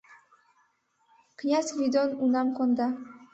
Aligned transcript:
Князь 1.39 1.73
Гвидон 1.75 2.09
унам 2.23 2.47
конда 2.57 2.87